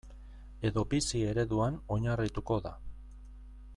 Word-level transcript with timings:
Edo 0.69 0.83
bizi 0.93 1.21
ereduan 1.33 1.77
oinarrituko 1.97 2.59
da. 2.69 2.73